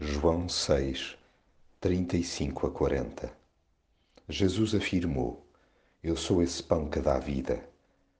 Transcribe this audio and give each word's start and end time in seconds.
João 0.00 0.48
6, 0.48 1.18
35 1.80 2.68
a 2.68 2.70
40 2.70 3.32
Jesus 4.28 4.72
afirmou: 4.72 5.44
Eu 6.00 6.16
sou 6.16 6.40
esse 6.40 6.62
pão 6.62 6.88
que 6.88 7.00
dá 7.00 7.18
vida. 7.18 7.68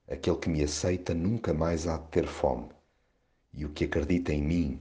Aquele 0.05 0.35
que 0.35 0.49
me 0.49 0.61
aceita 0.61 1.13
nunca 1.13 1.53
mais 1.53 1.87
há 1.87 1.95
de 1.95 2.05
ter 2.09 2.27
fome, 2.27 2.67
e 3.53 3.63
o 3.63 3.69
que 3.69 3.85
acredita 3.85 4.33
em 4.33 4.43
mim 4.43 4.79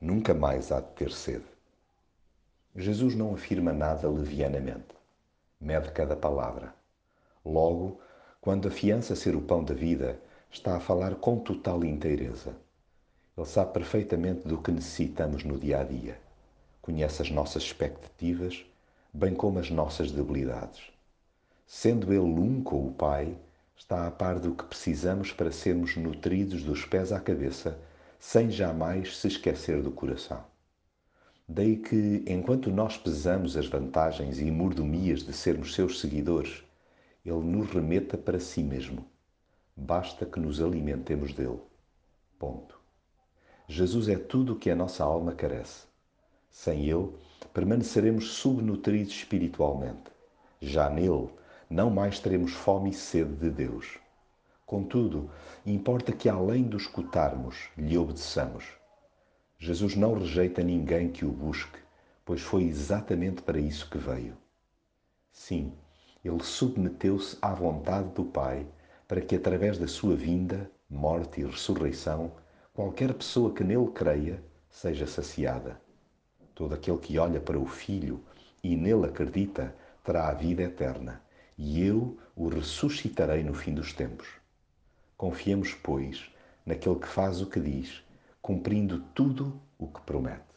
nunca 0.00 0.34
mais 0.34 0.70
há 0.70 0.80
de 0.80 0.86
ter 0.92 1.10
sede. 1.10 1.44
Jesus 2.76 3.16
não 3.16 3.34
afirma 3.34 3.72
nada 3.72 4.08
levianamente. 4.08 4.94
Mede 5.60 5.90
cada 5.90 6.14
palavra. 6.14 6.72
Logo, 7.44 8.00
quando 8.40 8.68
afiança 8.68 9.16
ser 9.16 9.34
o 9.34 9.42
pão 9.42 9.64
da 9.64 9.74
vida, 9.74 10.16
está 10.48 10.76
a 10.76 10.80
falar 10.80 11.16
com 11.16 11.40
total 11.40 11.84
inteireza. 11.84 12.54
Ele 13.36 13.46
sabe 13.46 13.72
perfeitamente 13.72 14.46
do 14.46 14.62
que 14.62 14.70
necessitamos 14.70 15.42
no 15.42 15.58
dia 15.58 15.80
a 15.80 15.82
dia. 15.82 16.24
Conhece 16.86 17.20
as 17.20 17.32
nossas 17.32 17.64
expectativas, 17.64 18.64
bem 19.12 19.34
como 19.34 19.58
as 19.58 19.72
nossas 19.72 20.12
debilidades. 20.12 20.84
Sendo 21.66 22.12
Ele 22.12 22.20
um 22.20 22.62
com 22.62 22.86
o 22.86 22.92
Pai, 22.92 23.36
está 23.76 24.06
a 24.06 24.10
par 24.12 24.38
do 24.38 24.54
que 24.54 24.62
precisamos 24.62 25.32
para 25.32 25.50
sermos 25.50 25.96
nutridos 25.96 26.62
dos 26.62 26.84
pés 26.84 27.10
à 27.10 27.18
cabeça, 27.18 27.76
sem 28.20 28.52
jamais 28.52 29.16
se 29.16 29.26
esquecer 29.26 29.82
do 29.82 29.90
coração. 29.90 30.44
Daí 31.48 31.76
que, 31.76 32.22
enquanto 32.24 32.70
nós 32.70 32.96
pesamos 32.96 33.56
as 33.56 33.66
vantagens 33.66 34.38
e 34.38 34.48
mordomias 34.48 35.24
de 35.24 35.32
sermos 35.32 35.74
seus 35.74 35.98
seguidores, 36.00 36.62
Ele 37.24 37.40
nos 37.40 37.68
remeta 37.68 38.16
para 38.16 38.38
si 38.38 38.62
mesmo. 38.62 39.04
Basta 39.76 40.24
que 40.24 40.38
nos 40.38 40.60
alimentemos 40.60 41.32
dele. 41.34 41.58
Ponto. 42.38 42.78
Jesus 43.66 44.08
é 44.08 44.16
tudo 44.16 44.52
o 44.52 44.56
que 44.56 44.70
a 44.70 44.76
nossa 44.76 45.02
alma 45.02 45.32
carece. 45.32 45.95
Sem 46.58 46.88
Ele, 46.88 47.12
permaneceremos 47.52 48.32
subnutridos 48.32 49.12
espiritualmente. 49.12 50.10
Já 50.58 50.88
nele, 50.88 51.28
não 51.68 51.90
mais 51.90 52.18
teremos 52.18 52.54
fome 52.54 52.90
e 52.90 52.94
sede 52.94 53.34
de 53.36 53.50
Deus. 53.50 53.98
Contudo, 54.64 55.30
importa 55.66 56.12
que, 56.12 56.30
além 56.30 56.62
do 56.62 56.78
escutarmos, 56.78 57.68
lhe 57.76 57.98
obedeçamos. 57.98 58.64
Jesus 59.58 59.94
não 59.94 60.14
rejeita 60.14 60.62
ninguém 60.62 61.12
que 61.12 61.26
o 61.26 61.30
busque, 61.30 61.78
pois 62.24 62.40
foi 62.40 62.64
exatamente 62.64 63.42
para 63.42 63.60
isso 63.60 63.90
que 63.90 63.98
veio. 63.98 64.34
Sim, 65.30 65.74
ele 66.24 66.42
submeteu-se 66.42 67.36
à 67.42 67.52
vontade 67.52 68.08
do 68.14 68.24
Pai 68.24 68.66
para 69.06 69.20
que, 69.20 69.36
através 69.36 69.76
da 69.76 69.86
sua 69.86 70.16
vinda, 70.16 70.70
morte 70.88 71.42
e 71.42 71.44
ressurreição, 71.44 72.32
qualquer 72.72 73.12
pessoa 73.12 73.52
que 73.52 73.62
nele 73.62 73.90
creia 73.90 74.42
seja 74.70 75.06
saciada. 75.06 75.84
Todo 76.56 76.74
aquele 76.74 76.96
que 76.96 77.18
olha 77.18 77.38
para 77.38 77.58
o 77.58 77.66
Filho 77.66 78.24
e 78.64 78.74
nele 78.74 79.04
acredita 79.04 79.76
terá 80.02 80.30
a 80.30 80.32
vida 80.32 80.62
eterna, 80.62 81.20
e 81.58 81.84
eu 81.86 82.16
o 82.34 82.48
ressuscitarei 82.48 83.44
no 83.44 83.52
fim 83.52 83.74
dos 83.74 83.92
tempos. 83.92 84.26
Confiemos, 85.18 85.74
pois, 85.74 86.30
naquele 86.64 86.98
que 86.98 87.08
faz 87.08 87.42
o 87.42 87.46
que 87.46 87.60
diz, 87.60 88.02
cumprindo 88.40 89.00
tudo 89.14 89.60
o 89.78 89.86
que 89.86 90.00
promete. 90.00 90.55